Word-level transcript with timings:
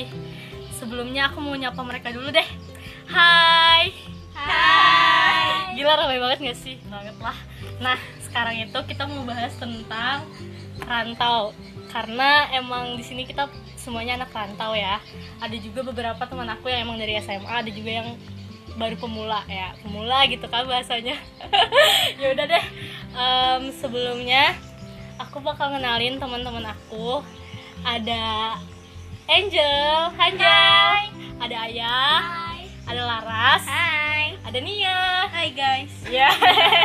sih. 0.00 0.08
Sebelumnya 0.80 1.28
aku 1.28 1.44
mau 1.44 1.52
nyapa 1.52 1.80
mereka 1.84 2.08
dulu 2.08 2.32
deh. 2.32 2.48
Hai. 3.04 3.92
Hai. 4.32 5.76
Gila 5.76 5.92
ramai 5.92 6.16
banget 6.16 6.38
gak 6.40 6.58
sih? 6.58 6.80
Banget 6.88 7.16
lah. 7.20 7.36
Nah, 7.84 7.98
sekarang 8.24 8.56
itu 8.64 8.78
kita 8.88 9.04
mau 9.04 9.28
bahas 9.28 9.52
tentang 9.60 10.24
rantau. 10.88 11.52
Karena 11.92 12.48
emang 12.56 12.96
di 12.96 13.04
sini 13.04 13.28
kita 13.28 13.52
semuanya 13.76 14.24
anak 14.24 14.32
rantau 14.32 14.72
ya. 14.72 15.04
Ada 15.44 15.56
juga 15.60 15.84
beberapa 15.84 16.22
teman 16.24 16.48
aku 16.48 16.72
yang 16.72 16.88
emang 16.88 16.96
dari 16.96 17.20
SMA, 17.20 17.50
ada 17.50 17.68
juga 17.68 18.00
yang 18.00 18.08
baru 18.70 18.96
pemula 18.96 19.42
ya 19.50 19.74
pemula 19.82 20.24
gitu 20.30 20.46
kan 20.46 20.62
bahasanya 20.62 21.18
ya 22.22 22.32
udah 22.32 22.46
deh 22.48 22.64
Em, 23.10 23.74
sebelumnya 23.74 24.54
aku 25.18 25.42
bakal 25.42 25.74
kenalin 25.74 26.22
teman-teman 26.22 26.70
aku 26.70 27.26
ada 27.82 28.54
Angel, 29.30 30.10
Angel, 30.18 31.06
ada 31.38 31.56
Ayah, 31.70 32.18
Hai. 32.18 32.66
ada 32.82 33.02
Laras, 33.06 33.62
Hai. 33.62 34.34
ada 34.42 34.58
Nia. 34.58 35.30
Hai 35.30 35.54
guys. 35.54 35.94
Ya, 36.10 36.34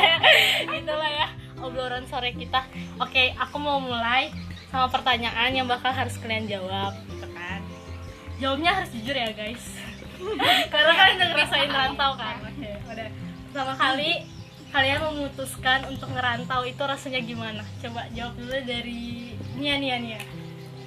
itulah 0.77 1.09
ya 1.09 1.33
obrolan 1.57 2.05
sore 2.05 2.37
kita. 2.37 2.61
Oke, 3.01 3.33
aku 3.33 3.57
mau 3.57 3.81
mulai 3.81 4.29
sama 4.69 4.93
pertanyaan 4.93 5.57
yang 5.57 5.65
bakal 5.65 5.89
harus 5.89 6.21
kalian 6.21 6.45
jawab, 6.45 6.93
gitu 7.09 7.25
kan? 7.33 7.65
Jawabnya 8.37 8.77
harus 8.77 8.93
jujur 8.93 9.17
ya 9.17 9.33
guys, 9.33 9.65
karena 10.69 10.91
kalian 10.93 11.15
udah 11.17 11.29
ngerasain 11.33 11.71
rantau 11.73 12.11
kan. 12.13 12.45
Oke, 12.45 12.69
udah. 12.77 13.09
Pertama 13.49 13.73
kali 13.73 14.11
kalian 14.69 14.99
memutuskan 15.01 15.89
untuk 15.89 16.13
ngerantau 16.13 16.61
itu 16.61 16.83
rasanya 16.85 17.25
gimana? 17.25 17.65
Coba 17.81 18.05
jawab 18.13 18.37
dulu 18.37 18.53
dari 18.69 19.33
Nia, 19.57 19.81
Nia, 19.81 19.97
Nia. 19.97 20.21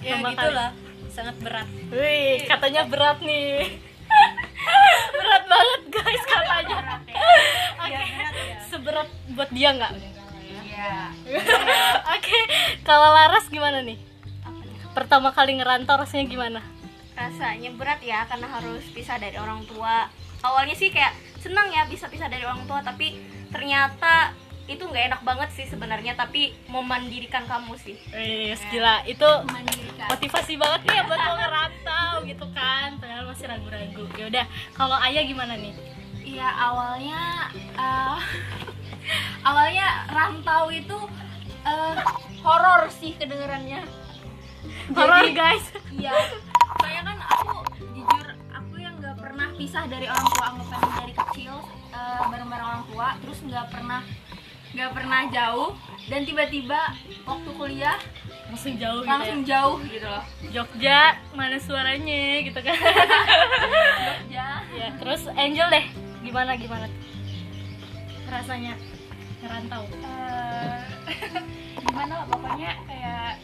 Ya 0.07 0.23
Pertama 0.23 0.39
gitulah. 0.39 0.71
Sangat 1.19 1.35
berat. 1.43 1.67
Wih, 1.91 2.47
katanya 2.47 2.87
berat 2.87 3.19
nih. 3.19 3.75
berat 5.19 5.45
banget 5.51 5.83
guys 5.91 6.23
katanya. 6.23 6.79
Oke, 7.03 7.91
Iya, 7.91 7.99
berat 8.07 8.35
ya. 8.39 8.57
seberat 8.71 9.09
buat 9.35 9.51
dia 9.51 9.71
nggak? 9.75 9.93
Iya. 10.63 10.95
Oke, 12.15 12.39
kalau 12.87 13.11
Laras 13.11 13.51
gimana 13.51 13.83
nih? 13.83 13.99
Pertama 14.95 15.35
kali 15.35 15.59
ngerantau 15.59 15.99
rasanya 15.99 16.31
gimana? 16.31 16.63
Rasanya 17.19 17.75
berat 17.75 17.99
ya 17.99 18.23
karena 18.31 18.47
harus 18.55 18.87
pisah 18.95 19.19
dari 19.19 19.35
orang 19.43 19.67
tua. 19.67 20.07
Awalnya 20.39 20.79
sih 20.79 20.95
kayak 20.95 21.19
senang 21.43 21.75
ya 21.75 21.83
bisa 21.91 22.07
pisah 22.07 22.31
dari 22.31 22.47
orang 22.47 22.63
tua 22.71 22.79
tapi 22.87 23.19
ternyata 23.51 24.31
itu 24.69 24.85
nggak 24.85 25.05
enak 25.09 25.23
banget 25.25 25.49
sih 25.57 25.65
sebenarnya 25.65 26.13
tapi 26.13 26.53
memandirikan 26.69 27.49
kamu 27.49 27.73
sih. 27.81 27.97
Wih, 28.13 28.53
gila, 28.69 29.01
itu 29.09 29.25
Memandirikan. 29.49 30.09
motivasi 30.13 30.53
banget 30.61 30.81
nih 30.85 30.95
ya 30.95 31.03
buat 31.09 31.21
lo 31.27 31.33
ngerantau 31.35 32.15
gitu 32.29 32.47
kan. 32.53 32.89
Padahal 33.01 33.25
masih 33.27 33.47
ragu-ragu. 33.49 34.05
Ya 34.21 34.25
udah, 34.29 34.45
kalau 34.77 34.97
Ayah 35.01 35.25
gimana 35.25 35.57
nih? 35.57 35.73
Iya 36.21 36.49
awalnya 36.53 37.49
eh, 37.57 38.17
awalnya 39.49 39.87
rantau 40.13 40.69
itu 40.69 40.99
eh, 41.65 41.97
horor 42.45 42.93
sih 42.93 43.17
kedengarannya. 43.17 43.81
Horor 44.93 45.33
guys. 45.33 45.65
Iya. 45.97 46.13
Soalnya 46.77 47.03
kan 47.09 47.19
aku 47.25 47.51
jujur 47.81 48.27
aku 48.53 48.75
yang 48.77 49.01
nggak 49.01 49.17
pernah 49.17 49.49
pisah 49.57 49.89
dari 49.89 50.05
orang 50.05 50.29
tua 50.29 50.47
anggapan 50.53 50.93
dari 51.01 51.15
kecil 51.17 51.55
eh, 51.91 52.23
bareng-bareng 52.29 52.69
orang 52.69 52.85
tua 52.93 53.09
terus 53.25 53.41
nggak 53.41 53.67
pernah 53.73 54.05
nggak 54.71 54.91
pernah 54.93 55.21
jauh 55.29 55.71
dan 56.07 56.21
tiba-tiba 56.23 56.81
waktu 57.25 57.51
kuliah 57.53 57.99
Langsung 58.49 58.81
jauh 58.81 59.05
gitu 59.05 59.13
langsung 59.13 59.41
jauh 59.45 59.77
gitu 59.85 60.09
loh. 60.09 60.25
ya. 60.41 60.49
Jogja, 60.51 61.01
mana 61.37 61.61
suaranya 61.61 62.41
gitu 62.41 62.57
kan. 62.59 62.73
Ya. 64.33 64.65
ya, 64.73 64.89
terus 64.97 65.29
Angel 65.31 65.69
deh. 65.69 65.85
Gimana 66.25 66.57
gimana? 66.57 66.89
Rasanya 68.25 68.73
ngerantau. 69.39 69.85
Eh, 69.93 70.81
gimana 71.85 72.13
lah 72.15 72.27
pokoknya 72.27 72.71
kayak 72.89 73.37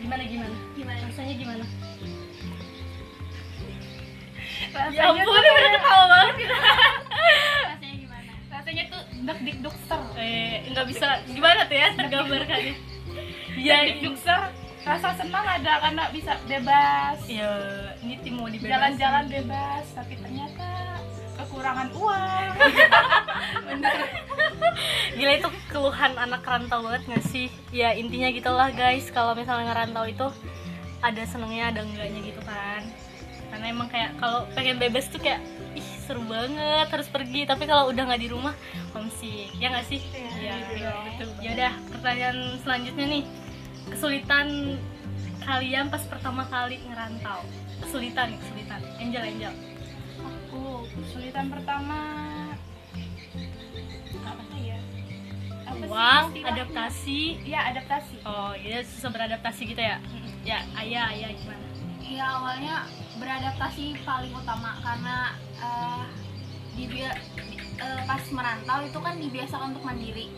Gimana 0.00 0.22
gimana? 0.22 0.56
Gimana? 0.72 0.98
Rasanya 1.04 1.34
gimana? 1.34 1.64
rasanya 4.70 4.94
Ya 4.94 5.10
ampun, 5.10 5.42
kayak- 5.42 5.74
ketawa 5.74 6.04
banget 6.06 6.34
gitu. 6.38 6.54
Rasanya 7.66 7.96
gimana? 7.98 8.32
rasanya 8.50 8.84
tuh 8.86 9.02
dak 9.24 9.38
dik 9.40 9.58
dukser 9.60 10.00
Eh, 10.16 10.64
nggak 10.70 10.86
bisa 10.88 11.08
gimana 11.28 11.64
tuh 11.66 11.76
ya 11.76 11.88
tergambarkannya. 11.96 12.74
Iya, 13.56 13.76
dik 13.88 13.98
dukser 14.04 14.40
rasa 14.80 15.12
senang 15.12 15.44
ada 15.44 15.76
karena 15.76 16.08
bisa 16.08 16.40
bebas 16.48 17.20
ya 17.28 17.52
ini 18.00 18.16
tim 18.24 18.40
mau 18.40 18.48
dibebasin. 18.48 18.72
jalan-jalan 18.72 19.24
bebas 19.28 19.84
tapi 19.92 20.16
ternyata 20.16 20.96
kekurangan 21.36 21.88
uang 21.92 22.48
Gila 25.16 25.32
itu 25.36 25.48
keluhan 25.68 26.12
anak 26.16 26.40
rantau 26.46 26.80
banget 26.80 27.02
gak 27.12 27.24
sih? 27.28 27.52
Ya 27.68 27.92
intinya 27.92 28.32
gitulah 28.32 28.72
guys, 28.72 29.12
kalau 29.12 29.36
misalnya 29.36 29.68
ngerantau 29.68 30.08
itu 30.08 30.26
ada 31.00 31.22
senengnya 31.28 31.72
ada 31.72 31.80
enggaknya 31.84 32.20
gitu 32.24 32.40
kan. 32.44 32.82
Karena 33.52 33.66
emang 33.68 33.88
kayak 33.92 34.16
kalau 34.16 34.48
pengen 34.56 34.80
bebas 34.80 35.12
tuh 35.12 35.20
kayak 35.20 35.44
seru 36.10 36.26
banget 36.26 36.90
harus 36.90 37.06
pergi, 37.06 37.46
tapi 37.46 37.70
kalau 37.70 37.86
udah 37.86 38.02
nggak 38.02 38.18
di 38.18 38.34
rumah 38.34 38.50
homesick. 38.90 39.46
Ya 39.62 39.70
nggak 39.70 39.86
sih? 39.86 40.02
Iya. 40.10 40.58
gitu. 41.06 41.26
Ya 41.38 41.50
udah, 41.54 41.72
pertanyaan 41.86 42.38
selanjutnya 42.66 43.06
nih. 43.06 43.24
Kesulitan 43.86 44.74
kalian 45.40 45.86
pas 45.86 46.02
pertama 46.02 46.42
kali 46.50 46.82
ngerantau. 46.82 47.46
Kesulitan 47.78 48.34
kesulitan. 48.34 48.82
Angel, 48.98 49.22
Angel. 49.22 49.54
aku 50.20 50.84
kesulitan 50.98 51.46
pertama 51.46 51.98
apa 54.20 54.42
sih 54.50 54.62
ya 54.68 54.78
apa 55.64 55.78
sih 55.78 55.88
Uang, 55.88 56.24
istilahnya? 56.28 56.50
adaptasi. 56.52 57.20
iya 57.40 57.60
adaptasi 57.70 58.14
Oh, 58.26 58.52
iya 58.52 58.82
susah 58.82 59.08
beradaptasi 59.08 59.62
gitu 59.64 59.78
ya? 59.80 59.96
Ya, 60.42 60.58
ayah, 60.76 61.14
ayah 61.14 61.30
gimana? 61.32 61.64
Ya 62.02 62.26
awalnya 62.34 62.76
beradaptasi 63.16 63.94
paling 64.02 64.34
utama 64.34 64.74
karena 64.82 65.38
di 66.76 66.84
eh, 67.04 68.00
pas 68.08 68.22
merantau 68.32 68.78
itu 68.84 68.98
kan 69.00 69.14
dibiasakan 69.20 69.76
untuk 69.76 69.84
mandiri 69.84 70.28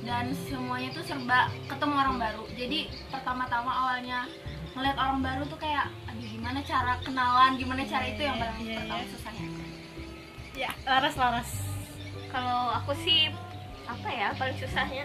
dan 0.00 0.32
semuanya 0.48 0.90
tuh 0.96 1.04
serba 1.04 1.52
ketemu 1.68 1.94
orang 1.96 2.16
baru. 2.16 2.44
Jadi 2.56 2.88
pertama-tama 3.12 3.68
awalnya 3.68 4.24
ngeliat 4.72 4.96
orang 4.96 5.20
baru 5.20 5.42
tuh 5.44 5.60
kayak 5.60 5.92
aduh 6.08 6.24
gimana 6.24 6.60
cara 6.64 6.96
kenalan, 7.04 7.52
gimana 7.60 7.82
cara 7.84 8.04
itu 8.08 8.22
yang 8.24 8.36
paling 8.40 8.56
Iya, 8.64 8.76
pertama 8.80 8.96
iya. 9.02 9.08
susahnya. 9.12 9.46
Ya, 10.56 10.70
laras 10.88 11.14
laras. 11.20 11.50
Kalau 12.32 12.60
aku 12.80 12.92
sih 13.04 13.28
apa 13.84 14.08
ya 14.08 14.28
paling 14.38 14.56
susahnya 14.56 15.04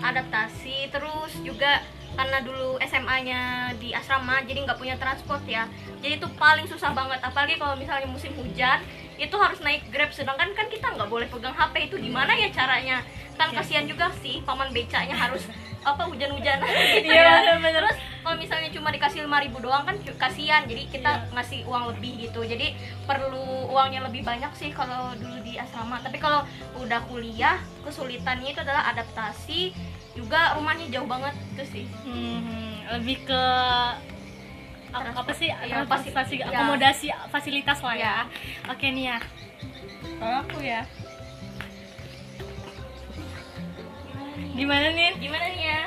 adaptasi 0.00 0.88
terus 0.92 1.32
juga 1.44 1.84
karena 2.14 2.38
dulu 2.40 2.78
SMA-nya 2.80 3.40
di 3.76 3.90
asrama 3.90 4.40
jadi 4.42 4.62
nggak 4.62 4.78
punya 4.78 4.94
transport 4.94 5.42
ya. 5.44 5.66
Jadi 5.98 6.16
itu 6.16 6.28
paling 6.34 6.64
susah 6.64 6.92
banget 6.92 7.18
apalagi 7.18 7.56
kalau 7.56 7.74
misalnya 7.74 8.06
musim 8.06 8.30
hujan 8.34 8.80
itu 9.16 9.34
harus 9.34 9.58
naik 9.58 9.88
grab. 9.88 10.12
Sedangkan 10.12 10.52
kan 10.52 10.66
kita 10.68 10.92
nggak 10.92 11.08
boleh 11.08 11.26
pegang 11.26 11.52
HP 11.52 11.88
itu 11.88 11.96
gimana 11.98 12.32
ya 12.32 12.48
caranya? 12.48 13.02
Kan 13.34 13.50
Iya. 13.50 13.60
kasihan 13.60 13.84
juga 13.84 14.08
sih 14.20 14.40
paman 14.42 14.72
becanya 14.72 15.12
harus 15.12 15.44
apa 15.82 16.02
hujan-hujanan 16.02 16.66
gitu 16.66 17.06
Iya, 17.06 17.30
ya 17.46 17.54
bener. 17.56 17.78
terus 17.78 17.94
kalau 18.18 18.34
misalnya 18.34 18.74
cuma 18.74 18.90
dikasih 18.90 19.22
5000 19.22 19.60
doang 19.60 19.84
kan 19.84 19.96
kasihan. 20.16 20.64
Jadi 20.64 20.82
kita 20.88 21.10
Iya. 21.12 21.30
ngasih 21.36 21.60
uang 21.64 21.84
lebih 21.92 22.26
gitu. 22.26 22.40
Jadi 22.42 22.74
perlu 23.04 23.44
uangnya 23.70 24.02
lebih 24.02 24.24
banyak 24.24 24.50
sih 24.52 24.72
kalau 24.72 25.12
dulu 25.14 25.36
di 25.44 25.54
asrama. 25.56 26.00
Tapi 26.00 26.16
kalau 26.16 26.42
udah 26.76 27.00
kuliah 27.06 27.56
kesulitannya 27.84 28.50
itu 28.50 28.60
adalah 28.60 28.88
adaptasi. 28.90 29.76
Juga 30.16 30.56
rumahnya 30.56 30.88
jauh 30.90 31.04
banget 31.04 31.36
itu 31.56 31.64
sih 31.66 31.84
Hmm, 32.04 32.70
lebih 32.92 33.24
ke 33.24 33.42
apa, 34.88 35.08
apa 35.10 35.32
sih? 35.32 35.48
Iya, 35.48 35.82
Transportasi, 35.82 36.34
iya. 36.36 36.46
akomodasi 36.46 37.06
fasilitas 37.28 37.80
lah 37.80 37.92
ya. 37.92 37.98
Iya. 37.98 38.14
Oke 38.70 38.86
nih 38.90 39.04
ya. 39.06 39.18
kalau 40.16 40.36
aku 40.42 40.58
ya 40.60 40.84
Gimana 44.52 44.88
nih? 44.90 45.10
gimana 45.18 45.46
nih 45.46 45.64
ya 45.66 45.82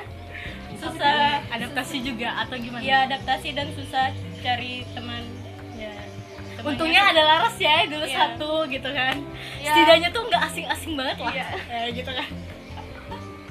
susah 0.78 1.42
Adaptasi 1.50 1.98
juga 2.00 2.30
atau 2.40 2.56
gimana? 2.56 2.80
ya 2.80 3.04
adaptasi 3.04 3.52
dan 3.52 3.68
susah 3.74 4.14
cari 4.40 4.86
teman 4.90 5.26
ya 5.76 5.92
temannya 6.54 6.70
Untungnya 6.70 7.02
ada 7.04 7.22
Laras 7.22 7.58
ya 7.58 7.84
dulu 7.86 8.06
Iya. 8.06 8.16
satu 8.16 8.52
gitu 8.68 8.90
kan. 8.90 9.16
Iya. 9.58 9.70
Setidaknya 9.70 10.10
tuh 10.10 10.22
nggak 10.24 10.44
asing-asing 10.46 10.94
banget 10.94 11.18
lah. 11.20 11.34
Iya. 11.34 11.48
Ya, 11.68 11.82
gitu 11.92 12.12
kan. 12.12 12.30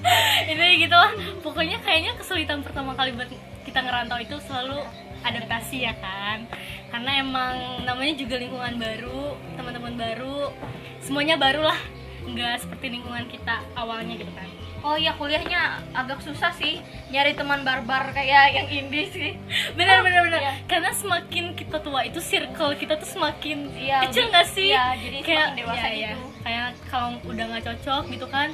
Ini 0.50 0.66
gitu 0.80 0.94
lah. 0.94 1.12
Pokoknya 1.40 1.78
kayaknya 1.78 2.14
kesulitan 2.14 2.60
pertama 2.60 2.92
kali 2.92 3.12
buat 3.12 3.28
kita 3.62 3.78
ngerantau 3.78 4.18
itu 4.18 4.36
selalu 4.42 4.80
adaptasi 5.20 5.82
ya 5.82 5.94
kan. 5.94 6.46
Karena 6.88 7.20
emang 7.20 7.54
namanya 7.84 8.14
juga 8.14 8.36
lingkungan 8.36 8.76
baru, 8.76 9.36
teman-teman 9.54 9.94
baru, 9.94 10.50
semuanya 10.98 11.36
baru 11.36 11.62
lah. 11.64 11.80
Nggak 12.24 12.60
seperti 12.60 12.86
lingkungan 12.90 13.26
kita 13.26 13.64
awalnya 13.74 14.14
gitu 14.14 14.32
kan. 14.32 14.48
Oh 14.78 14.94
iya 14.94 15.10
kuliahnya 15.10 15.82
agak 15.90 16.22
susah 16.22 16.54
sih 16.54 16.78
nyari 17.10 17.34
teman 17.34 17.66
barbar 17.66 18.14
kayak 18.14 18.54
yang 18.54 18.68
indie 18.70 19.10
sih. 19.10 19.30
benar 19.78 20.06
benar 20.06 20.22
benar 20.22 20.38
Iya. 20.38 20.54
karena 20.70 20.90
semakin 20.94 21.50
kita 21.52 21.82
tua 21.82 22.06
itu 22.06 22.22
circle 22.22 22.78
kita 22.78 22.94
tuh 22.94 23.10
semakin 23.10 23.74
Iya, 23.74 24.06
kecil 24.06 24.30
nggak 24.30 24.46
sih 24.46 24.70
iya, 24.70 24.94
jadi 24.94 25.18
kayak 25.18 25.46
semakin 25.50 25.58
dewasa 25.58 25.82
iya, 25.82 25.90
iya. 25.90 26.10
gitu. 26.14 26.26
kayak 26.46 26.66
kalau 26.86 27.08
udah 27.26 27.44
nggak 27.50 27.64
cocok 27.66 28.02
gitu 28.06 28.26
kan 28.30 28.48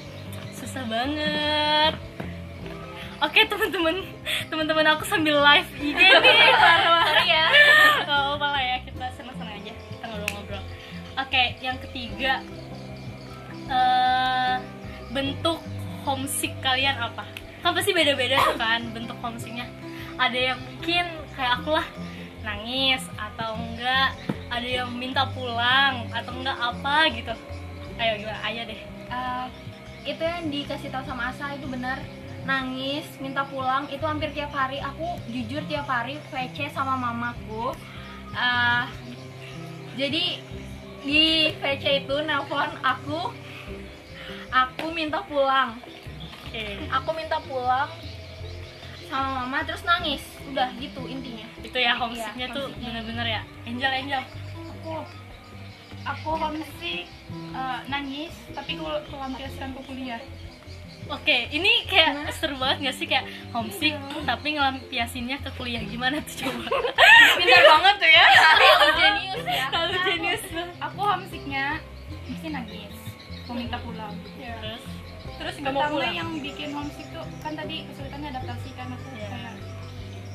susah 0.64 0.88
banget. 0.88 1.94
Oke 3.20 3.40
teman-teman. 3.44 4.00
Teman-teman 4.48 4.86
aku 4.96 5.04
sambil 5.04 5.36
live 5.36 5.68
IG 5.76 5.92
nih. 5.92 6.12
Sorry 7.04 7.28
ya. 7.28 7.46
Gak 8.08 8.20
apa 8.40 8.46
lah 8.48 8.62
ya 8.64 8.76
kita 8.80 9.04
senang-senang 9.12 9.60
aja. 9.60 9.72
Kita 9.76 10.04
ngobrol-ngobrol. 10.08 10.64
Oke 11.20 11.42
yang 11.60 11.76
ketiga 11.84 12.40
eh, 13.68 14.56
bentuk 15.12 15.60
homesick 16.08 16.56
kalian 16.64 16.96
apa? 16.96 17.28
Kan 17.60 17.76
pasti 17.76 17.92
beda-beda 17.92 18.40
tuh 18.40 18.56
kan 18.56 18.88
bentuk 18.96 19.20
homesicknya. 19.20 19.68
Ada 20.16 20.56
yang 20.56 20.58
mungkin 20.64 21.04
kayak 21.36 21.60
aku 21.60 21.76
lah 21.76 21.86
nangis 22.40 23.04
atau 23.20 23.60
enggak. 23.60 24.16
Ada 24.48 24.80
yang 24.80 24.96
minta 24.96 25.28
pulang 25.28 26.08
atau 26.08 26.32
enggak 26.32 26.56
apa 26.56 27.12
gitu. 27.12 27.36
Ayo 28.00 28.16
gimana? 28.16 28.40
Aja 28.40 28.64
deh. 28.64 28.80
Eh, 29.12 29.46
itu 30.04 30.20
yang 30.20 30.52
dikasih 30.52 30.92
tahu 30.92 31.04
sama 31.08 31.32
Asa 31.32 31.56
itu 31.56 31.64
benar 31.64 31.98
nangis 32.44 33.08
minta 33.24 33.40
pulang 33.48 33.88
itu 33.88 34.04
hampir 34.04 34.28
tiap 34.36 34.52
hari. 34.52 34.76
Aku 34.80 35.16
jujur 35.32 35.64
tiap 35.64 35.88
hari 35.88 36.20
VC 36.28 36.68
sama 36.72 36.94
mamaku. 36.96 37.72
Eh, 38.36 38.84
jadi 39.96 40.24
di 41.04 41.22
VC 41.56 42.04
itu 42.04 42.16
nelpon 42.24 42.68
aku 42.84 43.32
aku 44.52 44.86
minta 44.92 45.24
pulang. 45.24 45.80
Aku 47.00 47.10
minta 47.16 47.42
pulang 47.42 47.90
sama 49.08 49.44
mama 49.44 49.64
terus 49.64 49.82
nangis. 49.82 50.22
Udah 50.52 50.68
gitu 50.78 51.08
intinya. 51.08 51.48
Itu 51.64 51.78
ya 51.80 51.96
homesicknya 51.96 52.52
Iya, 52.52 52.56
tuh 52.56 52.66
bener-bener 52.76 53.26
ya. 53.26 53.42
Angel 53.66 53.92
Angel. 54.04 54.22
Aku 54.84 55.23
aku 56.04 56.28
homesick 56.32 57.06
eh, 57.30 57.78
nangis 57.86 58.32
tapi 58.50 58.76
kalau 58.76 59.00
pelampiaskan 59.04 59.72
ke 59.72 59.80
kuliah. 59.82 60.22
Oke, 61.04 61.52
ini 61.52 61.84
kayak 61.84 62.32
seru 62.32 62.56
banget 62.56 62.80
gak 62.82 62.96
sih? 62.96 63.04
Kayak 63.04 63.24
homesick 63.52 63.92
tapi 64.24 64.56
ngelampiasinnya 64.56 65.36
ke 65.38 65.52
kuliah. 65.52 65.84
Gimana 65.84 66.16
tuh 66.18 66.34
coba? 66.42 66.64
Pintar 67.36 67.60
banget 67.62 67.94
tuh 67.98 68.08
ya. 68.10 68.24
genius 68.94 69.44
ya. 69.44 69.66
Kalau 69.68 69.88
jenius. 70.00 70.44
Aku 70.80 71.00
homesicknya 71.02 71.76
mesti 72.24 72.48
nangis. 72.48 72.96
Mau 73.44 73.52
minta 73.52 73.76
pulang. 73.78 74.16
Terus? 74.34 74.80
Terus 75.34 75.54
Nggak 75.60 75.74
mau 75.74 75.92
pulang. 75.92 76.14
yang 76.14 76.30
bikin 76.40 76.72
homesick 76.72 77.04
tuh 77.10 77.24
kan 77.44 77.52
tadi 77.52 77.84
kesulitannya 77.84 78.28
adaptasi 78.32 78.68
kan 78.72 78.88
aku 78.88 79.08
Iya. 79.12 79.28
kayak 79.28 79.54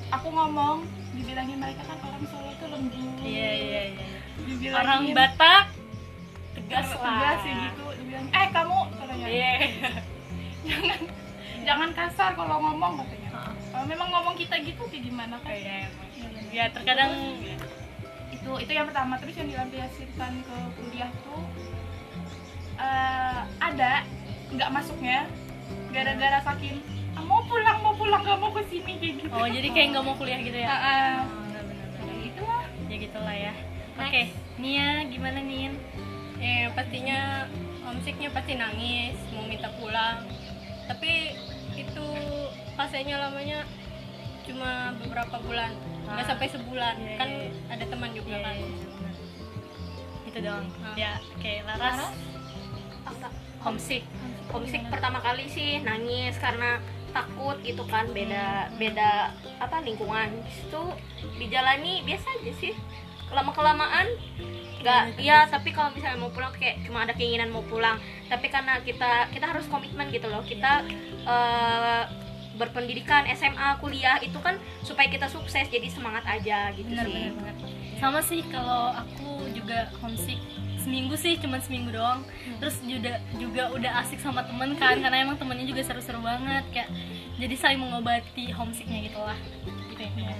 aku 0.09 0.27
ngomong 0.27 0.77
dibilangin 1.11 1.57
mereka 1.57 1.81
kan 1.83 1.97
orang 1.99 2.23
Solo 2.25 2.51
tuh 2.55 2.67
lembut 2.67 3.21
iya 3.21 3.51
iya 3.51 3.81
iya. 3.91 4.07
dibilangin 4.41 4.79
Orang 4.79 5.03
Batak 5.11 5.65
tegas 6.51 6.87
tegas 6.87 6.97
lah. 6.97 7.37
sih 7.39 7.53
gitu 7.55 7.85
dibilang 7.95 8.25
eh 8.29 8.47
kamu 8.49 8.77
katanya 8.95 9.25
Iya. 9.25 9.51
jangan 10.67 10.99
jangan 11.59 11.89
kasar 11.93 12.31
kalau 12.33 12.55
ngomong 12.59 12.93
katanya 12.97 13.29
kalau 13.69 13.85
memang 13.85 14.09
ngomong 14.09 14.35
kita 14.35 14.55
gitu 14.59 14.81
kayak 14.85 15.03
gimana 15.03 15.35
kan 15.37 15.51
Iya, 15.51 15.75
emang. 15.85 16.07
Ya 16.49 16.65
terkadang 16.67 17.11
itu 18.29 18.51
itu 18.57 18.71
yang 18.71 18.85
pertama 18.85 19.13
terus 19.17 19.35
yang 19.35 19.47
dilampiaskan 19.47 20.31
ke 20.41 20.55
kuliah 20.75 21.11
tuh 21.21 21.43
eh, 22.75 23.39
ada 23.59 24.03
nggak 24.49 24.69
masuknya 24.71 25.29
gara-gara 25.89 26.39
saking 26.43 26.77
"Ah, 26.79 26.98
mau 27.21 27.41
pulang 27.43 27.77
mau 27.79 27.93
pulang 27.93 28.21
gak 28.21 28.37
mau 28.37 28.51
ke 28.51 28.61
sini 28.65 28.93
kayak 28.95 29.13
gitu 29.17 29.27
oh 29.29 29.45
jadi 29.45 29.67
kayak 29.67 29.87
nggak 29.91 30.03
mau 30.03 30.15
kuliah 30.15 30.39
gitu 30.39 30.55
ya? 30.55 30.67
Oh, 30.67 31.23
benar-benar. 31.41 31.87
Ya 31.99 32.15
itulah 32.23 32.63
Ya 32.85 32.95
gitulah 32.97 33.35
ya. 33.35 33.53
Oke, 33.95 34.23
Nia 34.57 34.87
gimana 35.05 35.39
Nin? 35.39 35.75
Eh 36.37 36.71
pastinya 36.71 37.45
homesicknya 37.81 38.29
pasti 38.29 38.55
nangis, 38.55 39.17
mau 39.29 39.43
minta 39.43 39.69
pulang. 39.75 40.23
Tapi 40.85 41.35
itu 41.75 42.05
fasenya 42.73 43.19
lamanya 43.19 43.67
cuma 44.41 44.95
beberapa 44.97 45.37
bulan, 45.39 45.69
nggak 46.03 46.25
Ah. 46.25 46.27
sampai 46.27 46.47
sebulan. 46.47 46.95
Iya, 46.97 47.15
kan 47.15 47.29
iya, 47.29 47.49
ada 47.69 47.85
teman 47.85 48.11
juga 48.11 48.33
Iya, 48.33 48.41
kan. 48.41 48.55
iya. 48.55 48.69
Itu 50.25 50.37
doang. 50.39 50.65
Ah. 50.81 50.95
Ya, 50.95 51.11
oke 51.19 51.53
Laras. 51.63 51.97
Apa? 53.05 53.27
Homesick. 53.59 54.03
Homesick 54.47 54.81
pertama 54.87 55.19
kali 55.19 55.45
sih 55.45 55.83
nangis 55.83 56.39
karena 56.39 56.79
takut 57.11 57.57
gitu 57.61 57.83
kan 57.87 58.07
beda 58.11 58.73
beda 58.77 59.33
apa 59.59 59.81
lingkungan. 59.81 60.29
Itu 60.45 60.81
dijalani 61.37 62.05
biasa 62.05 62.27
aja 62.39 62.53
sih. 62.57 62.73
Lama 63.29 63.53
kelamaan 63.53 64.07
nggak 64.79 65.19
ya 65.19 65.43
tapi 65.51 65.75
kalau 65.75 65.91
misalnya 65.91 66.23
mau 66.23 66.31
pulang 66.31 66.55
kayak 66.55 66.87
cuma 66.87 67.03
ada 67.03 67.13
keinginan 67.13 67.51
mau 67.51 67.65
pulang. 67.65 67.99
Tapi 68.31 68.47
karena 68.47 68.79
kita 68.81 69.29
kita 69.33 69.45
harus 69.49 69.65
komitmen 69.67 70.09
gitu 70.09 70.29
loh. 70.31 70.41
Kita 70.45 70.85
eh, 71.27 72.03
berpendidikan 72.59 73.23
SMA 73.39 73.79
kuliah 73.79 74.19
itu 74.19 74.35
kan 74.43 74.59
supaya 74.83 75.07
kita 75.07 75.31
sukses 75.31 75.71
jadi 75.71 75.87
semangat 75.87 76.27
aja 76.27 76.75
gitu 76.75 76.91
benar 76.91 77.07
sih. 77.07 77.31
benar 77.31 77.55
benar. 77.55 77.55
Sama 77.99 78.19
sih 78.23 78.41
kalau 78.51 78.95
aku 78.95 79.47
juga 79.55 79.87
homesick 80.03 80.39
seminggu 80.89 81.13
sih 81.13 81.37
cuman 81.37 81.61
seminggu 81.61 81.93
doang. 81.93 82.25
Terus 82.57 82.81
juga 82.81 83.21
juga 83.37 83.69
udah 83.77 84.01
asik 84.01 84.17
sama 84.17 84.41
temen 84.41 84.73
kan 84.73 84.97
karena 84.97 85.21
emang 85.21 85.37
temennya 85.37 85.69
juga 85.69 85.85
seru-seru 85.85 86.17
banget 86.17 86.65
kayak 86.73 86.89
jadi 87.37 87.53
saling 87.53 87.77
mengobati 87.77 88.49
homesicknya 88.49 89.05
gitu 89.05 89.21
lah 89.21 89.37
gitu 89.93 90.01
ya. 90.17 90.33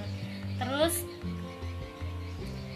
Terus 0.58 1.06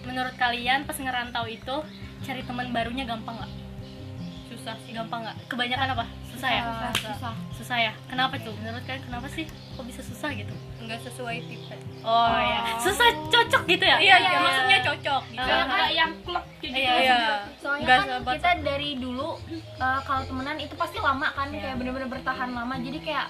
menurut 0.06 0.38
kalian 0.38 0.86
pas 0.86 1.02
ngerantau 1.02 1.50
itu 1.50 1.76
cari 2.22 2.46
teman 2.46 2.70
barunya 2.70 3.10
gampang 3.10 3.42
nggak 3.42 3.63
susah 4.64 4.80
sih 4.80 4.92
gampang 4.92 5.20
nggak 5.22 5.36
kebanyakan 5.46 5.88
apa 5.92 6.06
susah 6.26 6.50
ya 6.50 6.64
Susah, 6.64 6.92
susah. 6.96 7.34
susah 7.54 7.78
ya 7.82 7.92
kenapa 8.08 8.40
tuh 8.40 8.56
menurut 8.56 8.80
kalian 8.82 9.04
kenapa 9.04 9.28
sih 9.28 9.44
kok 9.46 9.84
bisa 9.84 10.00
susah 10.02 10.32
gitu 10.32 10.56
Nggak 10.80 11.00
sesuai 11.02 11.38
tipe. 11.44 11.76
oh, 12.02 12.32
ya 12.38 12.60
susah 12.78 13.04
cocok 13.28 13.64
gitu 13.66 13.84
ya 13.84 13.96
Iya, 13.98 14.16
iya, 14.18 14.30
maksudnya 14.38 14.80
cocok 14.82 15.22
gitu. 15.30 15.44
Ah. 15.44 15.64
nggak 15.66 15.90
yang 15.94 16.12
klub 16.22 16.44
kayak 16.58 16.72
gitu 16.72 16.80
Iya, 16.80 16.94
Iya. 16.98 17.18
soalnya 17.58 17.84
Nggak 17.84 17.98
kan 17.98 18.08
sahabat. 18.10 18.34
kita 18.34 18.50
dari 18.64 18.90
dulu 18.98 19.30
uh, 19.78 20.00
kalau 20.02 20.22
temenan 20.24 20.58
itu 20.58 20.74
pasti 20.74 20.98
lama 20.98 21.28
kan 21.30 21.48
Iya. 21.50 21.60
kayak 21.62 21.76
bener-bener 21.78 22.08
bertahan 22.10 22.50
lama 22.50 22.74
jadi 22.78 23.00
kayak 23.00 23.28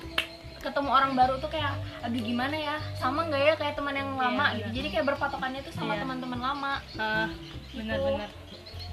ketemu 0.60 0.90
orang 0.90 1.12
baru 1.12 1.34
tuh 1.38 1.50
kayak 1.50 1.74
aduh 2.00 2.22
gimana 2.22 2.56
ya 2.56 2.78
sama 2.96 3.26
nggak 3.26 3.42
ya 3.44 3.54
kayak 3.56 3.74
teman 3.74 3.94
yang 3.96 4.10
lama 4.14 4.46
Iya, 4.48 4.56
gitu 4.56 4.64
iya. 4.64 4.76
jadi 4.76 4.88
kayak 4.92 5.06
berpatokannya 5.08 5.62
tuh 5.62 5.74
sama 5.74 5.94
Iya. 5.94 6.02
teman-teman 6.02 6.40
lama 6.40 6.74
Ah, 6.96 7.28
benar-benar 7.72 8.30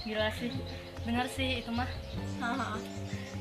gila 0.05 0.29
sih. 0.37 0.51
Benar 1.05 1.27
sih 1.33 1.65
itu 1.65 1.71
mah. 1.73 1.89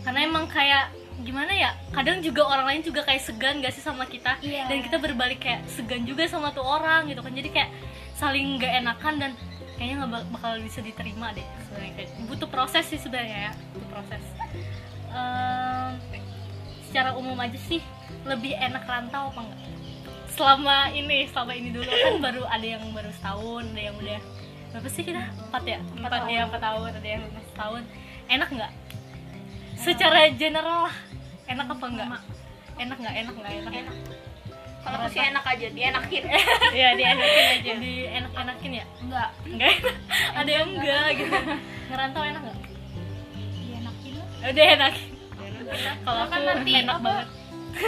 Karena 0.04 0.20
emang 0.24 0.48
kayak 0.48 0.96
gimana 1.20 1.52
ya 1.52 1.76
kadang 1.92 2.24
juga 2.24 2.48
orang 2.48 2.64
lain 2.72 2.82
juga 2.88 3.04
kayak 3.04 3.20
segan 3.20 3.60
gak 3.60 3.76
sih 3.76 3.84
sama 3.84 4.08
kita? 4.08 4.40
Iya. 4.40 4.72
dan 4.72 4.80
kita 4.80 4.98
berbalik 5.04 5.44
kayak 5.44 5.68
segan 5.68 6.08
juga 6.08 6.24
sama 6.32 6.56
tuh 6.56 6.64
orang 6.64 7.12
gitu 7.12 7.20
kan. 7.20 7.32
Jadi 7.36 7.50
kayak 7.52 7.72
saling 8.16 8.60
gak 8.60 8.74
enakan 8.84 9.14
dan 9.20 9.32
kayaknya 9.80 9.96
nggak 10.04 10.12
bak- 10.12 10.28
bakal 10.36 10.52
bisa 10.60 10.80
diterima 10.84 11.32
deh 11.36 11.48
sebenarnya 11.68 11.94
kayak. 12.00 12.10
Butuh 12.28 12.48
proses 12.52 12.84
sih 12.88 13.00
sebenarnya 13.00 13.52
ya 13.52 13.52
butuh 13.76 13.90
proses. 13.92 14.24
Ehm, 15.10 15.92
secara 16.90 17.14
umum 17.18 17.38
aja 17.38 17.60
sih 17.70 17.82
lebih 18.26 18.58
enak 18.58 18.84
rantau 18.90 19.30
apa 19.30 19.46
enggak 19.46 19.62
selama 20.34 20.90
ini 20.94 21.30
selama 21.30 21.54
ini 21.54 21.70
dulu 21.70 21.86
kan 21.86 22.16
baru 22.22 22.44
ada 22.50 22.66
yang 22.66 22.84
baru 22.96 23.12
setahun 23.14 23.64
ada 23.76 23.82
yang 23.92 23.96
udah 23.98 24.20
berapa 24.70 24.88
sih 24.88 25.04
kita? 25.04 25.24
Empat 25.50 25.64
ya? 25.66 25.80
Empat 25.82 26.22
ya 26.28 26.40
empat 26.46 26.62
tahun. 26.62 26.90
Ada 26.94 27.08
yang 27.08 27.22
lima 27.26 27.42
tahun. 27.54 27.82
Enak 28.30 28.50
nggak? 28.50 28.72
Secara 29.76 30.20
general 30.36 30.80
lah. 30.88 30.96
Enak 31.48 31.66
apa 31.68 31.86
enggak 31.86 32.06
enak. 32.06 32.22
Nggak? 33.00 33.14
Enak 33.16 33.34
nggak? 33.36 33.52
Enak. 33.52 33.74
Enak. 33.74 33.96
Kalau 34.80 34.96
aku 34.96 35.08
sih 35.12 35.20
enak 35.20 35.44
aja 35.44 35.68
dienakin. 35.70 36.24
Iya 36.78 36.90
dienakin 36.96 37.46
aja. 37.52 37.72
Di 37.78 37.94
enak 38.08 38.32
enakin 38.34 38.72
ya? 38.72 38.86
Enggak 39.02 39.30
enggak 39.44 39.72
enak. 39.74 39.96
Ada 40.38 40.50
yang 40.50 40.68
enggak 40.72 41.06
gitu. 41.18 41.38
Ngerantau 41.90 42.24
enak 42.24 42.42
nggak? 42.46 42.58
Dienakin. 43.60 44.12
Lah 44.16 44.48
udah 44.50 44.66
enakin 44.78 45.10
kalau 46.02 46.20
aku 46.26 46.32
Kan 46.34 46.42
nanti 46.46 46.72
enak 46.74 46.98
apa? 46.98 47.06
banget. 47.06 47.28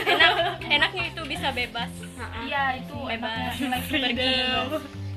Enak, 0.06 0.32
enaknya 0.70 1.04
itu 1.10 1.22
bisa 1.26 1.48
bebas. 1.50 1.92
iya 2.46 2.78
itu 2.78 2.94
Bebas. 3.02 3.58
pergi 3.90 4.38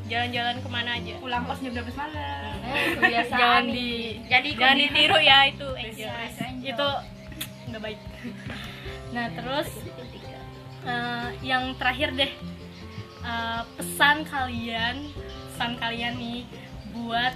jalan-jalan 0.05 0.57
ke 0.61 0.69
mana 0.69 0.91
aja. 1.01 1.13
pulang 1.17 1.43
kos 1.49 1.61
jam 1.61 1.73
12 1.73 1.97
malam 1.97 2.57
eh, 2.65 3.25
jangan 3.25 3.65
di 3.65 4.21
jadi 4.29 4.49
Jangan 4.53 4.77
ditiru 4.77 5.19
ya 5.19 5.39
itu 5.49 5.69
Angel. 5.73 6.13
itu 6.61 6.89
nggak 7.71 7.83
baik. 7.83 8.01
Nah 9.15 9.31
terus 9.31 9.69
eh, 10.85 11.29
yang 11.41 11.73
terakhir 11.79 12.13
deh. 12.13 12.33
Eh, 13.25 13.63
pesan 13.79 14.29
kalian 14.29 15.09
pesan 15.49 15.79
kalian 15.79 16.19
nih 16.19 16.45
buat 16.93 17.33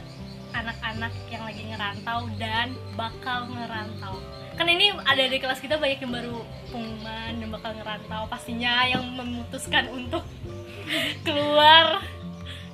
anak-anak 0.52 1.12
yang 1.30 1.42
lagi 1.44 1.62
ngerantau 1.64 2.20
dan 2.36 2.74
bakal 2.92 3.46
ngerantau. 3.48 4.18
Kan 4.58 4.66
ini 4.66 4.90
ada 5.06 5.22
di 5.22 5.38
kelas 5.38 5.62
kita 5.62 5.78
banyak 5.78 6.02
yang 6.02 6.12
baru 6.12 6.42
pengumuman 6.68 7.32
dan 7.38 7.48
bakal 7.48 7.70
ngerantau. 7.78 8.26
Pastinya 8.26 8.84
yang 8.84 9.06
memutuskan 9.14 9.86
untuk 9.88 10.26
keluar 11.26 12.02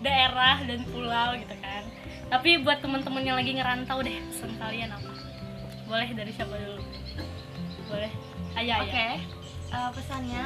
daerah 0.04 0.60
dan 0.68 0.84
pulau 0.92 1.32
gitu 1.40 1.54
kan. 1.64 1.82
Tapi 2.28 2.60
buat 2.60 2.84
teman-teman 2.84 3.24
yang 3.24 3.36
lagi 3.40 3.56
ngerantau 3.56 4.04
deh 4.04 4.20
pesan 4.28 4.52
kalian 4.60 4.92
apa? 4.92 5.12
Boleh 5.88 6.08
dari 6.12 6.32
siapa 6.36 6.52
dulu? 6.52 6.84
Boleh. 7.88 8.12
Ayah 8.54 8.86
Oke, 8.86 9.18
eh, 9.74 9.90
pesannya 9.90 10.44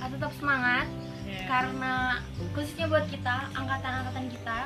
eh, 0.00 0.08
tetap 0.08 0.32
semangat 0.40 0.88
ya 1.24 1.40
karena 1.48 2.20
khususnya 2.52 2.88
buat 2.88 3.04
kita 3.08 3.52
angkatan-angkatan 3.56 4.28
kita 4.32 4.58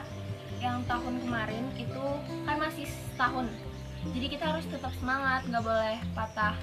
yang 0.58 0.82
tahun 0.90 1.22
kemarin 1.22 1.64
itu 1.78 2.06
kan 2.46 2.56
masih 2.58 2.86
setahun. 2.86 3.46
Jadi 4.14 4.26
kita 4.30 4.54
harus 4.54 4.66
tetap 4.70 4.94
semangat 4.98 5.42
nggak 5.46 5.62
boleh 5.62 5.98
patah 6.14 6.54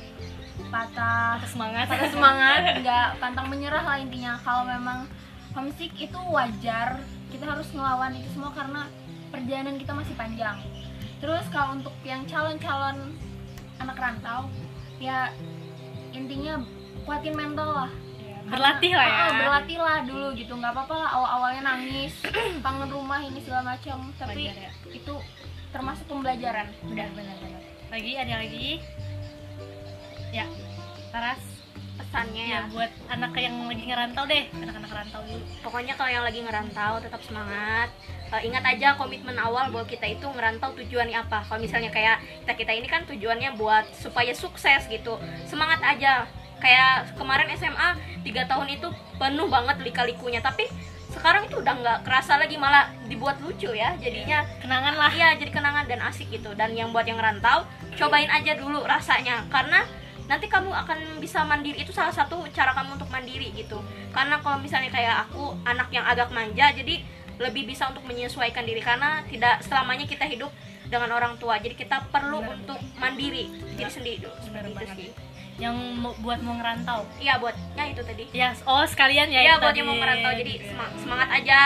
patah 0.71 1.43
semangat. 1.51 1.85
patah 1.91 2.11
semangat 2.11 2.61
nggak 2.79 3.07
pantang 3.19 3.47
menyerah 3.51 3.83
lah 3.83 3.97
intinya. 3.99 4.39
Kalau 4.39 4.63
memang 4.67 5.07
homesick 5.55 5.91
itu 5.95 6.19
wajar 6.31 6.99
kita 7.35 7.51
harus 7.51 7.67
ngelawan 7.75 8.15
itu 8.15 8.31
semua 8.31 8.55
karena 8.55 8.87
perjalanan 9.27 9.75
kita 9.75 9.91
masih 9.91 10.15
panjang. 10.15 10.55
Terus 11.19 11.43
kalau 11.51 11.75
untuk 11.75 11.91
yang 12.07 12.23
calon-calon 12.23 13.11
anak 13.83 13.99
rantau 13.99 14.47
ya 15.03 15.35
intinya 16.15 16.63
kuatin 17.03 17.35
mental 17.35 17.75
lah. 17.75 17.91
Berlatih 18.47 18.93
lah 18.95 19.07
ya. 19.09 19.19
Oh, 19.27 19.31
berlatih 19.35 19.79
lah 19.83 19.97
dulu 20.07 20.27
gitu. 20.39 20.53
Nggak 20.55 20.71
apa-apa 20.71 20.95
lah 20.95 21.09
awal-awalnya 21.11 21.61
nangis 21.75 22.15
kangen 22.63 22.87
rumah 22.87 23.19
ini 23.19 23.43
segala 23.43 23.75
macam. 23.75 24.15
Tapi 24.15 24.47
ya. 24.47 24.71
itu 24.95 25.15
termasuk 25.75 26.07
pembelajaran. 26.07 26.71
Benar 26.87 27.09
benar 27.11 27.35
benar. 27.43 27.61
Lagi 27.91 28.11
ada 28.15 28.33
lagi? 28.39 28.67
Ya 30.31 30.47
Taras 31.11 31.39
pesannya 32.15 32.47
ya 32.47 32.63
ya. 32.63 32.71
buat 32.71 32.91
anak 33.11 33.35
yang 33.35 33.67
lagi 33.67 33.83
ngerantau 33.91 34.23
deh 34.23 34.47
anak-anak 34.55 34.87
rantau 34.87 35.19
dulu. 35.27 35.43
Pokoknya 35.59 35.99
kalau 35.99 36.07
yang 36.07 36.23
lagi 36.23 36.39
ngerantau 36.39 37.03
tetap 37.03 37.19
semangat. 37.27 37.91
Eh, 38.31 38.41
ingat 38.47 38.63
aja 38.63 38.95
komitmen 38.95 39.35
awal 39.35 39.67
bahwa 39.67 39.83
kita 39.83 40.07
itu 40.07 40.23
ngerantau 40.23 40.71
tujuannya 40.79 41.11
apa. 41.11 41.43
Kalau 41.43 41.59
misalnya 41.59 41.91
kayak 41.91 42.23
kita 42.47 42.53
kita 42.55 42.71
ini 42.71 42.87
kan 42.87 43.03
tujuannya 43.03 43.59
buat 43.59 43.91
supaya 43.99 44.31
sukses 44.31 44.87
gitu. 44.87 45.19
Semangat 45.43 45.83
aja. 45.83 46.23
Kayak 46.63 47.19
kemarin 47.19 47.51
SMA 47.59 47.99
tiga 48.23 48.47
tahun 48.47 48.79
itu 48.79 48.87
penuh 49.19 49.51
banget 49.51 49.83
lika-likunya. 49.83 50.39
Tapi 50.39 50.71
sekarang 51.11 51.51
itu 51.51 51.59
udah 51.59 51.73
nggak 51.83 51.99
kerasa 52.07 52.39
lagi 52.39 52.55
malah 52.55 52.95
dibuat 53.11 53.43
lucu 53.43 53.75
ya 53.75 53.91
jadinya. 53.99 54.47
Kenangan 54.63 54.95
lah. 54.95 55.11
Iya 55.11 55.35
jadi 55.35 55.51
kenangan 55.51 55.83
dan 55.91 55.99
asik 56.07 56.31
gitu. 56.31 56.55
Dan 56.55 56.79
yang 56.79 56.95
buat 56.95 57.03
yang 57.03 57.19
rantau 57.19 57.67
cobain 57.99 58.31
aja 58.31 58.55
dulu 58.55 58.87
rasanya. 58.87 59.43
Karena 59.51 59.83
nanti 60.25 60.45
kamu 60.45 60.69
akan 60.69 60.99
bisa 61.17 61.41
mandiri. 61.41 61.77
Itu 61.77 61.91
salah 61.91 62.11
satu 62.11 62.45
cara 62.49 62.71
kamu 62.71 62.95
untuk 62.95 63.07
mandiri 63.07 63.49
gitu. 63.51 63.77
Karena 64.09 64.37
kalau 64.39 64.57
misalnya 64.57 64.89
kayak 64.89 65.25
aku 65.25 65.53
anak 65.63 65.89
yang 65.89 66.03
agak 66.03 66.29
manja 66.29 66.71
jadi 66.71 67.01
lebih 67.35 67.65
bisa 67.65 67.85
untuk 67.85 68.03
menyesuaikan 68.03 68.61
diri. 68.61 68.79
Karena 68.79 69.21
tidak 69.23 69.61
selamanya 69.61 70.03
kita 70.03 70.25
hidup 70.25 70.49
dengan 70.85 71.09
orang 71.11 71.35
tua. 71.35 71.55
Jadi 71.55 71.75
kita 71.75 72.05
perlu 72.07 72.39
Benar. 72.39 72.53
untuk 72.55 72.79
mandiri 72.95 73.45
diri 73.71 73.87
sendiri. 73.87 74.17
Dulu 74.21 74.35
seperti 74.39 74.69
itu 74.71 74.85
sih. 74.95 75.09
Yang 75.55 75.75
mau- 75.95 76.17
buat 76.17 76.39
mau 76.39 76.53
ngerantau. 76.53 77.07
Iya 77.15 77.37
buat 77.37 77.55
ya 77.73 77.85
itu 77.87 78.01
tadi. 78.01 78.23
Ya 78.31 78.51
oh 78.65 78.83
sekalian 78.83 79.29
ya 79.29 79.39
Iya 79.41 79.55
buat 79.55 79.71
tadi. 79.71 79.79
yang 79.79 79.87
mau 79.87 79.95
merantau 79.95 80.31
jadi 80.33 80.51
Gitu. 80.51 80.63
ya. 80.63 80.69
sema- 80.69 80.93
semangat 80.97 81.29
aja. 81.31 81.59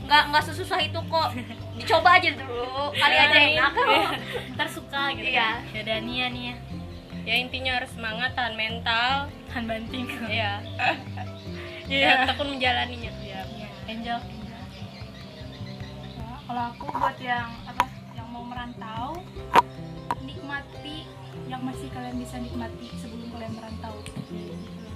Nggak 0.00 0.22
nggak 0.32 0.44
sesusah 0.44 0.80
itu 0.80 0.96
kok. 1.02 1.28
Dicoba 1.76 2.16
aja 2.16 2.28
dulu. 2.32 2.88
Kali 2.90 3.16
aja 3.16 3.38
enak. 3.38 3.72
Ntar 4.54 4.68
suka 4.68 5.12
gitu 5.12 5.28
Iya. 5.28 5.60
kan. 5.60 5.76
Ya 5.76 5.82
dan 5.84 6.00
Nia 6.02 6.26
nih 6.28 6.56
ya 7.28 7.36
ya 7.36 7.44
intinya 7.44 7.76
harus 7.76 7.92
semangat 7.92 8.32
tahan 8.32 8.56
mental. 8.56 9.28
Tahan 9.52 9.64
banting. 9.68 10.08
Ya 10.32 10.64
Iya. 11.84 12.08
dan 12.24 12.32
tekun 12.32 12.48
menjalaninya. 12.56 13.12
Iya. 13.20 13.40
Angel. 13.84 14.18
Nah, 16.16 16.38
kalau 16.48 16.62
aku 16.72 16.84
buat 16.88 17.20
yang 17.20 17.52
apa 17.68 17.84
yang 18.16 18.28
mau 18.32 18.48
merantau 18.48 19.20
nikmati 20.24 21.04
yang 21.52 21.60
masih 21.60 21.92
kalian 21.92 22.16
bisa 22.16 22.40
nikmati 22.40 22.88
sebelum 22.96 23.28
kalian 23.36 23.52
merantau. 23.60 23.94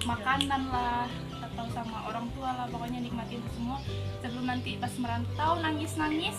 Makanan 0.09 0.61
lah 0.73 1.05
atau 1.53 1.65
sama 1.69 2.03
orang 2.05 2.25
tua 2.33 2.49
lah 2.51 2.65
pokoknya 2.67 2.99
nikmatin 2.99 3.37
itu 3.37 3.51
semua. 3.53 3.77
Sebelum 4.19 4.45
nanti 4.45 4.75
pas 4.75 4.93
merantau 4.97 5.57
nangis 5.57 5.93
nangis 5.95 6.37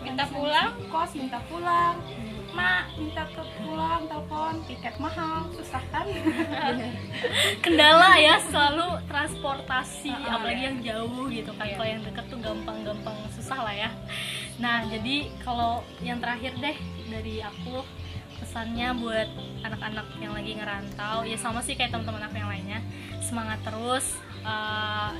Minta 0.00 0.24
pulang? 0.24 0.72
kos 0.88 1.12
minta 1.12 1.38
pulang. 1.44 1.98
Mak 2.50 2.98
minta 2.98 3.22
ke 3.26 3.42
pulang 3.58 4.06
telepon 4.06 4.58
tiket 4.64 4.96
mahal 4.96 5.46
susah 5.52 5.82
kan? 5.88 6.02
Kendala 7.60 8.16
ya 8.16 8.40
selalu 8.40 8.98
transportasi 9.06 10.10
Ah, 10.10 10.34
apalagi 10.34 10.58
ya. 10.58 10.66
yang 10.66 10.76
jauh 10.82 11.24
gitu 11.28 11.52
kan. 11.54 11.66
Iya. 11.66 11.76
kalau 11.76 11.88
yang 11.88 12.02
dekat 12.02 12.24
tuh 12.26 12.38
gampang-gampang 12.40 13.16
susah 13.30 13.58
lah 13.60 13.74
ya. 13.76 13.90
Nah 14.58 14.82
jadi 14.86 15.30
kalau 15.40 15.84
yang 16.00 16.18
terakhir 16.18 16.56
deh 16.58 16.76
dari 17.06 17.38
aku 17.38 17.84
pesannya 18.40 18.96
buat 18.96 19.28
anak-anak 19.62 20.06
yang 20.16 20.32
lagi 20.32 20.52
ngerantau 20.56 21.22
ya 21.22 21.36
sama 21.36 21.60
sih 21.60 21.76
kayak 21.76 21.92
teman-teman 21.92 22.24
aku 22.24 22.34
yang 22.34 22.48
lainnya 22.48 22.80
semangat 23.30 23.62
terus 23.62 24.18
eh, 24.42 25.10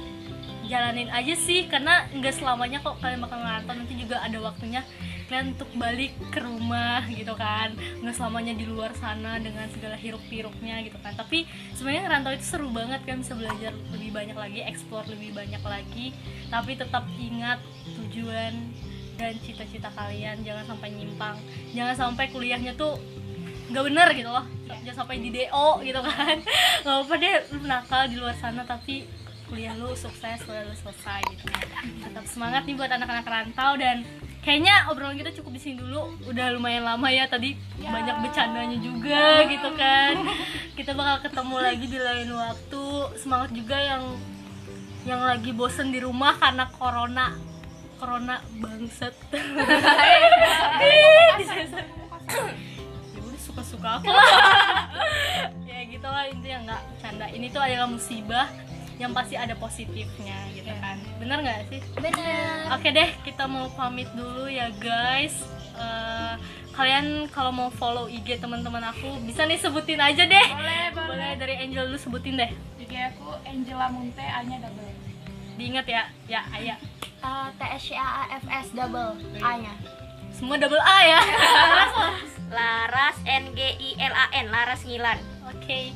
jalanin 0.66 1.10
aja 1.10 1.34
sih 1.34 1.66
karena 1.66 2.06
nggak 2.14 2.34
selamanya 2.34 2.78
kok 2.82 2.98
kalian 3.02 3.22
bakal 3.22 3.38
ngerantau 3.42 3.74
nanti 3.74 3.94
juga 3.98 4.22
ada 4.22 4.38
waktunya 4.38 4.82
kalian 5.30 5.54
untuk 5.54 5.70
balik 5.78 6.10
ke 6.34 6.42
rumah 6.42 7.06
gitu 7.06 7.38
kan. 7.38 7.70
Nggak 8.02 8.18
selamanya 8.18 8.50
di 8.58 8.66
luar 8.66 8.90
sana 8.98 9.38
dengan 9.38 9.70
segala 9.70 9.94
hiruk 9.94 10.18
pikuknya 10.26 10.82
gitu 10.82 10.98
kan. 10.98 11.14
Tapi 11.14 11.46
sebenarnya 11.78 12.10
ngerantau 12.10 12.34
itu 12.34 12.44
seru 12.50 12.68
banget 12.74 13.06
kan 13.06 13.22
bisa 13.22 13.38
belajar 13.38 13.70
lebih 13.94 14.10
banyak 14.10 14.34
lagi 14.34 14.60
explore 14.66 15.06
lebih 15.06 15.30
banyak 15.30 15.62
lagi. 15.62 16.10
Tapi 16.50 16.74
tetap 16.74 17.06
ingat 17.14 17.62
tujuan 17.94 18.74
dan 19.14 19.38
cita-cita 19.38 19.94
kalian 19.94 20.42
jangan 20.42 20.66
sampai 20.66 20.98
nyimpang. 20.98 21.38
Jangan 21.78 21.94
sampai 21.94 22.26
kuliahnya 22.34 22.74
tuh 22.74 22.98
nggak 23.70 23.84
bener 23.86 24.08
gitu 24.18 24.30
loh. 24.30 24.44
Jangan 24.66 25.06
sampai 25.06 25.22
di 25.22 25.30
do 25.30 25.70
gitu 25.86 26.00
kan. 26.02 26.36
Nggak 26.82 26.96
apa 27.06 27.14
deh 27.18 27.34
lu 27.54 27.58
nakal 27.66 28.02
di 28.10 28.16
luar 28.18 28.34
sana 28.34 28.62
tapi 28.66 29.06
kuliah 29.50 29.74
lu 29.74 29.90
sukses 29.98 30.38
kuliah 30.46 30.62
lu 30.62 30.74
selesai 30.78 31.26
gitu 31.34 31.50
tetap 32.06 32.22
semangat 32.22 32.62
nih 32.70 32.78
buat 32.78 32.86
anak-anak 32.86 33.26
rantau 33.26 33.74
dan 33.74 34.06
kayaknya 34.46 34.86
obrolan 34.86 35.18
kita 35.18 35.34
cukup 35.36 35.58
di 35.58 35.60
sini 35.60 35.74
dulu. 35.78 36.14
Udah 36.26 36.54
lumayan 36.54 36.86
lama 36.86 37.08
ya 37.10 37.26
tadi 37.30 37.54
banyak 37.78 38.16
bercandanya 38.24 38.78
juga 38.78 39.46
gitu 39.46 39.70
kan. 39.76 40.14
Kita 40.74 40.94
bakal 40.96 41.28
ketemu 41.28 41.56
lagi 41.60 41.86
di 41.86 41.98
lain 42.00 42.30
waktu. 42.34 42.84
Semangat 43.20 43.50
juga 43.52 43.76
yang 43.78 44.02
yang 45.04 45.20
lagi 45.24 45.50
bosen 45.52 45.92
di 45.92 46.00
rumah 46.00 46.36
karena 46.40 46.66
corona. 46.74 47.36
Corona 48.00 48.40
bangsat. 48.58 49.14
Ya 50.80 52.69
udah 53.60 53.68
suka-suka 53.68 53.90
aku 54.00 54.08
ya 55.68 55.78
gitu 55.84 56.08
lah 56.08 56.24
intinya 56.32 56.58
nggak 56.72 56.82
canda 57.04 57.26
ini 57.28 57.46
tuh 57.52 57.60
adalah 57.60 57.84
musibah 57.86 58.48
yang 58.96 59.12
pasti 59.12 59.36
ada 59.36 59.52
positifnya 59.56 60.36
gitu 60.52 60.72
kan 60.80 60.96
bener 61.20 61.44
nggak 61.44 61.60
sih 61.68 61.80
bener 61.96 62.68
Oke 62.70 62.88
deh, 62.88 63.10
kita 63.26 63.50
mau 63.50 63.66
pamit 63.74 64.06
dulu 64.14 64.46
ya 64.46 64.70
guys. 64.70 65.34
Eh, 65.74 66.34
kalian 66.70 67.26
kalau 67.34 67.50
mau 67.50 67.66
follow 67.66 68.06
IG 68.06 68.38
teman-teman 68.38 68.78
aku 68.86 69.18
bisa 69.26 69.42
nih 69.42 69.58
sebutin 69.58 69.98
aja 69.98 70.22
deh. 70.22 70.46
boleh 70.54 70.86
boleh 70.94 71.08
Boleh 71.10 71.30
dari 71.34 71.54
Angel 71.58 71.90
dulu 71.90 71.98
sebutin 71.98 72.38
deh. 72.38 72.46
jadi 72.78 73.10
aku 73.10 73.34
Angela 73.42 73.90
Munte 73.90 74.22
A 74.22 74.46
nya 74.46 74.62
double 74.62 74.86
Diingat 75.58 75.82
ya, 75.84 76.02
ya 76.30 76.40
Ayah. 76.54 76.78
Eh, 77.20 77.48
T 77.52 77.60
S 77.74 77.82
C 77.90 77.98
A 77.98 78.06
A 78.06 78.38
F 78.38 78.44
S 78.46 78.68
double 78.70 79.18
A 79.42 79.50
nya 79.58 79.74
Semua 80.30 80.54
double 80.54 80.78
A 80.78 80.98
ya. 81.02 81.20
Laras 82.50 83.16
N 83.24 83.54
G 83.54 83.60
I 83.62 83.90
L 83.98 84.14
A 84.14 84.26
N 84.42 84.46
Laras 84.50 84.82
Ngilan 84.84 85.18
Oke. 85.50 85.94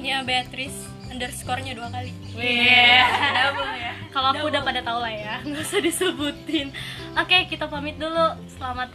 ya 0.00 0.22
Beatrice 0.22 0.86
underscore-nya 1.10 1.72
dua 1.74 1.88
kali 1.90 2.10
double 2.34 3.72
ya. 3.78 3.92
Kalau 4.12 4.28
aku 4.32 4.48
udah 4.48 4.62
pada 4.64 4.80
tahu 4.80 4.98
lah 5.00 5.12
ya, 5.12 5.34
nggak 5.46 5.60
usah 5.60 5.80
disebutin. 5.84 6.72
Oke, 7.20 7.48
kita 7.52 7.68
pamit 7.68 8.00
dulu. 8.00 8.32
Selamat 8.48 8.88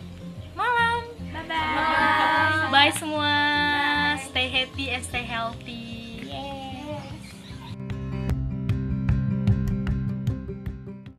malam. 0.58 1.06
bye 1.32 1.46
bye 1.48 2.68
Bye 2.74 2.94
semua. 2.98 3.34
Stay 4.30 4.50
happy 4.50 4.92
and 4.92 5.04
stay 5.06 5.24
healthy. 5.24 6.01